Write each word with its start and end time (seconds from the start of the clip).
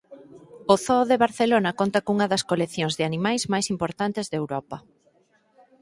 O 0.73 0.75
zoo 0.85 1.03
de 1.11 1.21
Barcelona 1.25 1.71
conta 1.79 2.03
cunha 2.05 2.29
das 2.31 2.45
coleccións 2.49 2.93
de 2.95 3.03
animais 3.09 3.41
máis 3.53 3.65
importantes 3.73 4.25
de 4.27 4.39
Europa. 4.41 4.77